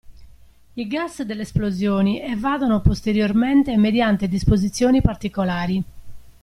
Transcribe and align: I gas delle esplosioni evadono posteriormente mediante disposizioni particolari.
I 0.73 0.87
gas 0.87 1.21
delle 1.21 1.43
esplosioni 1.43 2.19
evadono 2.19 2.81
posteriormente 2.81 3.77
mediante 3.77 4.27
disposizioni 4.27 4.99
particolari. 4.99 5.83